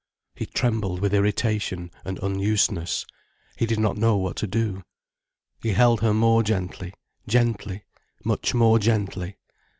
He 0.33 0.47
trembled 0.47 0.99
with 0.99 1.13
irritation 1.13 1.91
and 2.03 2.17
unusedness, 2.23 3.05
he 3.55 3.67
did 3.67 3.77
not 3.79 3.97
know 3.97 4.17
what 4.17 4.35
to 4.37 4.47
do. 4.47 4.81
He 5.61 5.73
held 5.73 6.01
her 6.01 6.11
more 6.11 6.41
gently, 6.41 6.95
gently, 7.27 7.83
much 8.23 8.55
more 8.55 8.79
gently. 8.79 9.37